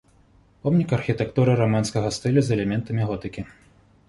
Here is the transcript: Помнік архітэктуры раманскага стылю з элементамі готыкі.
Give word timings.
Помнік 0.61 0.93
архітэктуры 0.97 1.51
раманскага 1.61 2.09
стылю 2.17 2.41
з 2.49 2.57
элементамі 2.57 3.01
готыкі. 3.13 3.41